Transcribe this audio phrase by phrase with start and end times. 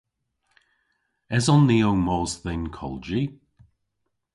[1.35, 3.23] Eson ni ow mos dhe'n kolji?